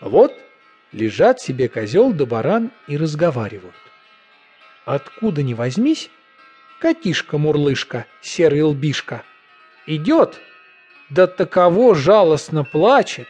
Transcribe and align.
Вот 0.00 0.34
лежат 0.92 1.40
себе 1.40 1.68
козел 1.68 2.12
да 2.12 2.26
баран 2.26 2.70
и 2.88 2.96
разговаривают. 2.96 3.74
Откуда 4.84 5.42
ни 5.42 5.54
возьмись, 5.54 6.10
котишка-мурлышка, 6.80 8.06
серый 8.22 8.62
лбишка, 8.62 9.22
идет, 9.86 10.40
да 11.10 11.26
таково 11.26 11.94
жалостно 11.94 12.64
плачет. 12.64 13.28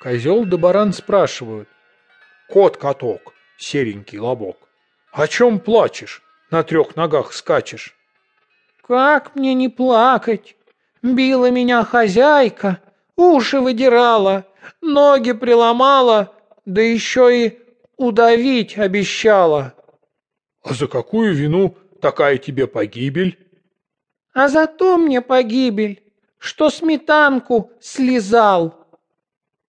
Козел 0.00 0.44
да 0.46 0.56
баран 0.56 0.92
спрашивают. 0.92 1.68
Кот-каток, 2.48 3.34
серенький 3.58 4.18
лобок, 4.18 4.56
о 5.12 5.28
чем 5.28 5.60
плачешь, 5.60 6.22
на 6.50 6.62
трех 6.62 6.96
ногах 6.96 7.32
скачешь? 7.32 7.94
Как 8.86 9.36
мне 9.36 9.54
не 9.54 9.68
плакать? 9.68 10.56
Била 11.02 11.50
меня 11.50 11.84
хозяйка, 11.84 12.80
уши 13.16 13.60
выдирала, 13.60 14.46
ноги 14.80 15.32
приломала, 15.32 16.34
да 16.64 16.80
еще 16.80 17.46
и 17.46 17.58
удавить 17.96 18.78
обещала. 18.78 19.74
А 20.62 20.74
за 20.74 20.88
какую 20.88 21.34
вину 21.34 21.76
такая 22.00 22.38
тебе 22.38 22.66
погибель? 22.66 23.38
А 24.32 24.48
за 24.48 24.66
то 24.66 24.96
мне 24.96 25.20
погибель, 25.20 26.02
что 26.38 26.70
сметанку 26.70 27.70
слезал. 27.80 28.74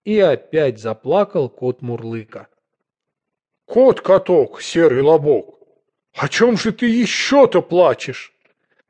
И 0.04 0.20
опять 0.20 0.80
заплакал 0.80 1.50
кот 1.50 1.82
Мурлыка. 1.82 2.48
Кот-каток, 3.66 4.62
серый 4.62 5.02
лобок, 5.02 5.60
о 6.14 6.28
чем 6.28 6.58
же 6.58 6.72
ты 6.72 6.88
еще-то 6.88 7.62
плачешь? 7.62 8.34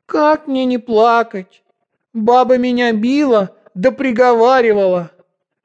Как 0.06 0.46
мне 0.46 0.64
не 0.64 0.78
плакать? 0.78 1.62
Баба 2.12 2.58
меня 2.58 2.92
била 2.92 3.56
да 3.74 3.90
приговаривала. 3.90 5.10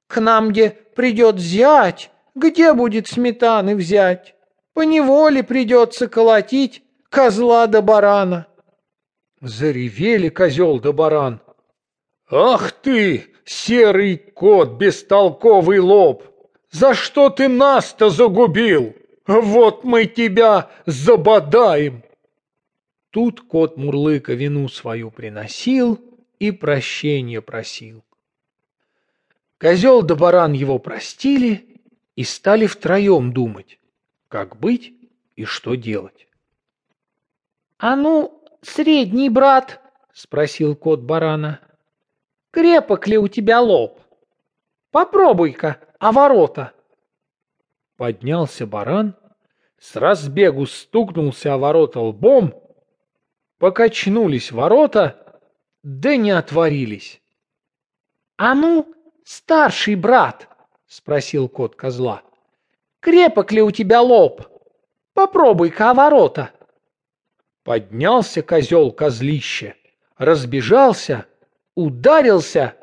К 0.08 0.22
нам 0.22 0.50
где 0.50 0.72
придет 0.96 1.40
зять, 1.40 2.12
где 2.36 2.74
будет 2.74 3.08
сметаны 3.08 3.76
взять? 3.76 4.36
По 4.74 4.82
неволе 4.82 5.44
придется 5.44 6.08
колотить 6.08 6.84
козла 7.10 7.68
да 7.68 7.82
барана. 7.82 8.48
Заревели 9.42 10.30
козел 10.30 10.80
да 10.80 10.92
баран. 10.92 11.42
Ах 12.30 12.72
ты, 12.72 13.34
серый 13.46 14.18
кот, 14.18 14.78
бестолковый 14.78 15.80
лоб! 15.80 16.24
За 16.72 16.94
что 16.94 17.30
ты 17.30 17.48
нас-то 17.48 18.10
загубил? 18.10 18.94
Вот 19.26 19.84
мы 19.84 20.06
тебя 20.06 20.70
забодаем. 20.86 22.04
Тут 23.12 23.42
кот 23.42 23.78
Мурлыка 23.78 24.34
вину 24.34 24.68
свою 24.68 25.12
приносил 25.12 26.00
и 26.40 26.52
прощения 26.52 27.42
просил. 27.42 28.04
Козел 29.60 30.04
да 30.04 30.16
баран 30.16 30.54
его 30.54 30.78
простили 30.78 31.82
и 32.16 32.24
стали 32.24 32.68
втроем 32.68 33.34
думать, 33.34 33.80
как 34.28 34.58
быть 34.58 34.94
и 35.36 35.46
что 35.46 35.76
делать.— 35.76 36.28
А 37.80 37.96
ну, 37.96 38.44
средний 38.62 39.30
брат,— 39.30 39.82
спросил 40.14 40.76
кот 40.76 41.02
барана,— 41.02 41.60
крепок 42.52 43.08
ли 43.08 43.18
у 43.18 43.28
тебя 43.28 43.62
лоб? 43.62 44.00
Попробуй-ка, 44.92 45.80
а 46.00 46.12
ворота. 46.12 46.74
Поднялся 47.98 48.66
баран, 48.66 49.16
с 49.80 49.96
разбегу 49.96 50.66
стукнулся 50.66 51.54
о 51.54 51.58
ворота 51.58 52.00
лбом, 52.00 52.54
покачнулись 53.58 54.52
ворота, 54.52 55.40
да 55.84 56.16
не 56.16 56.32
отворились.— 56.32 57.22
А 58.38 58.54
ну, 58.54 58.94
старший 59.28 59.96
брат,— 59.96 60.48
спросил 60.88 61.50
кот 61.50 61.76
козла,— 61.76 62.22
крепок 63.02 63.52
ли 63.52 63.62
у 63.62 63.72
тебя 63.72 64.02
лоб? 64.02 64.48
Попробуй-ка 65.14 65.94
ворота. 65.94 66.52
Поднялся 67.64 68.42
козел 68.42 68.92
козлище, 68.92 69.76
разбежался, 70.18 71.26
ударился, 71.76 72.76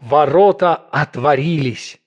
ворота 0.00 0.74
отворились. 0.74 2.00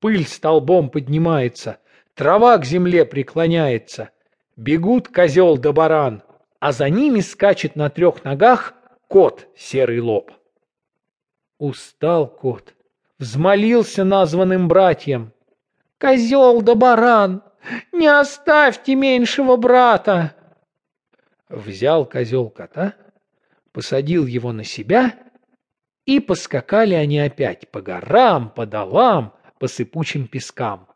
Пыль 0.00 0.26
столбом 0.26 0.90
поднимается, 0.90 1.78
трава 2.14 2.58
к 2.58 2.64
земле 2.64 3.04
преклоняется. 3.04 4.10
Бегут 4.56 5.08
козел 5.08 5.58
да 5.58 5.72
баран, 5.72 6.24
а 6.58 6.72
за 6.72 6.90
ними 6.90 7.20
скачет 7.20 7.76
на 7.76 7.88
трех 7.88 8.24
ногах 8.24 8.74
кот 9.06 9.46
серый 9.56 10.00
лоб. 10.00 10.32
Устал 11.58 12.26
кот, 12.26 12.74
взмолился 13.18 14.04
названным 14.04 14.68
братьям. 14.68 15.32
«Козел 15.98 16.60
да 16.62 16.74
баран, 16.74 17.42
не 17.92 18.06
оставьте 18.06 18.94
меньшего 18.94 19.56
брата!» 19.56 20.34
Взял 21.48 22.04
козел 22.04 22.50
кота, 22.50 22.94
посадил 23.72 24.26
его 24.26 24.52
на 24.52 24.64
себя, 24.64 25.14
и 26.04 26.20
поскакали 26.20 26.94
они 26.94 27.18
опять 27.18 27.70
по 27.70 27.80
горам, 27.80 28.50
по 28.50 28.66
долам, 28.66 29.34
по 29.58 29.68
сыпучим 29.68 30.28
пескам. 30.28 30.88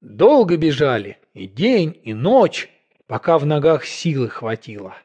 Долго 0.00 0.56
бежали, 0.56 1.18
и 1.34 1.46
день, 1.46 1.98
и 2.04 2.14
ночь, 2.14 2.70
пока 3.06 3.38
в 3.38 3.46
ногах 3.46 3.84
силы 3.84 4.28
хватило. 4.28 4.96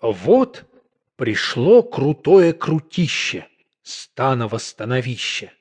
Вот 0.00 0.64
пришло 1.16 1.82
крутое 1.82 2.52
крутище, 2.52 3.46
станово 3.82 4.58
становище. 4.58 5.52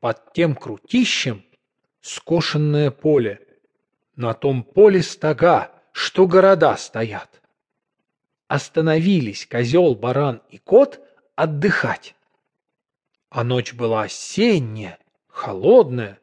Под 0.00 0.32
тем 0.32 0.54
крутищем 0.54 1.44
скошенное 2.00 2.90
поле, 2.90 3.46
на 4.16 4.34
том 4.34 4.62
поле 4.62 5.02
стога, 5.02 5.72
что 5.92 6.26
города 6.26 6.76
стоят. 6.76 7.40
Остановились 8.48 9.46
козел, 9.46 9.94
баран 9.94 10.42
и 10.48 10.58
кот 10.58 11.00
отдыхать. 11.36 12.14
А 13.28 13.44
ночь 13.44 13.74
была 13.74 14.02
осенняя, 14.02 14.98
холодная. 15.28 16.18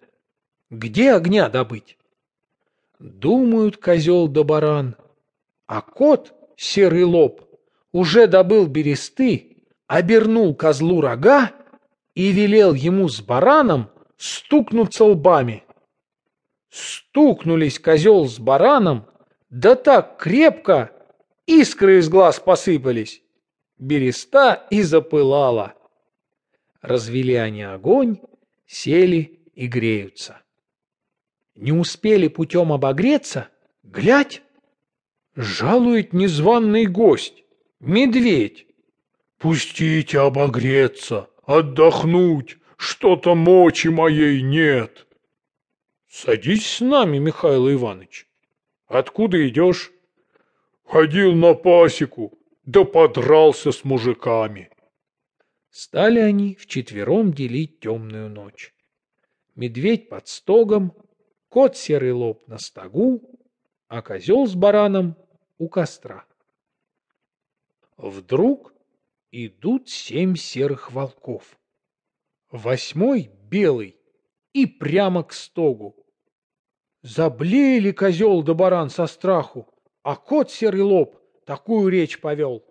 Где 0.69 1.13
огня 1.13 1.47
добыть? 1.49 1.97
Думают 2.99 3.77
козел 3.77 4.27
да 4.27 4.43
баран. 4.43 4.95
А 5.67 5.81
кот, 5.81 6.33
серый 6.57 7.03
лоб, 7.03 7.41
уже 7.91 8.27
добыл 8.27 8.67
бересты, 8.67 9.56
обернул 9.87 10.53
козлу 10.53 11.01
рога 11.01 11.53
и 12.13 12.31
велел 12.31 12.73
ему 12.73 13.09
с 13.09 13.21
бараном 13.21 13.89
стукнуться 14.17 15.05
лбами. 15.05 15.63
Стукнулись 16.69 17.79
козел 17.79 18.27
с 18.27 18.39
бараном, 18.39 19.07
да 19.49 19.75
так 19.75 20.17
крепко, 20.17 20.91
искры 21.45 21.99
из 21.99 22.09
глаз 22.09 22.39
посыпались. 22.39 23.21
Береста 23.77 24.67
и 24.69 24.81
запылала. 24.81 25.75
Развели 26.81 27.35
они 27.35 27.63
огонь, 27.63 28.19
сели 28.65 29.39
и 29.53 29.67
греются. 29.67 30.41
Не 31.55 31.71
успели 31.71 32.27
путем 32.27 32.71
обогреться, 32.73 33.49
глядь, 33.83 34.41
жалует 35.35 36.13
незваный 36.13 36.85
гость, 36.85 37.43
медведь. 37.79 38.66
Пустите 39.37 40.19
обогреться, 40.19 41.29
отдохнуть, 41.45 42.57
что-то 42.75 43.35
мочи 43.35 43.87
моей 43.87 44.41
нет. 44.41 45.05
Садись 46.09 46.67
с 46.67 46.79
нами, 46.79 47.19
Михаил 47.19 47.71
Иванович. 47.71 48.27
Откуда 48.87 49.47
идешь? 49.47 49.91
Ходил 50.83 51.33
на 51.33 51.53
пасеку, 51.53 52.39
да 52.65 52.83
подрался 52.83 53.71
с 53.71 53.83
мужиками. 53.83 54.71
Стали 55.69 56.19
они 56.19 56.55
вчетвером 56.55 57.31
делить 57.31 57.79
темную 57.79 58.29
ночь. 58.29 58.73
Медведь 59.55 60.09
под 60.09 60.27
стогом, 60.27 60.93
кот 61.49 61.77
серый 61.77 62.13
лоб 62.13 62.47
на 62.47 62.57
стогу, 62.57 63.21
а 63.87 64.01
козел 64.01 64.47
с 64.47 64.55
бараном 64.55 65.15
у 65.59 65.67
костра. 65.67 66.25
Вдруг 67.97 68.73
идут 69.31 69.89
семь 69.89 70.35
серых 70.35 70.91
волков. 70.91 71.59
Восьмой 72.51 73.29
белый 73.43 73.99
и 74.53 74.65
прямо 74.65 75.23
к 75.23 75.33
стогу. 75.33 76.05
Заблеяли 77.01 77.91
козел 77.91 78.41
да 78.41 78.53
баран 78.53 78.89
со 78.89 79.05
страху, 79.07 79.67
а 80.03 80.15
кот 80.15 80.51
серый 80.51 80.81
лоб 80.81 81.19
такую 81.45 81.89
речь 81.89 82.19
повел. 82.19 82.65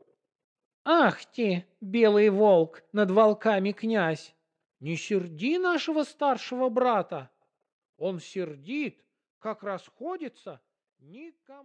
Ах 0.85 1.25
ты, 1.27 1.67
белый 1.81 2.31
волк, 2.31 2.83
над 2.93 3.11
волками 3.11 3.73
князь! 3.73 4.35
Не 4.79 4.97
серди 4.97 5.59
нашего 5.59 6.05
старшего 6.05 6.69
брата. 6.69 7.31
Он 7.97 8.21
сердит, 8.21 9.03
как 9.39 9.63
расходится, 9.63 10.61
никому... 10.99 11.65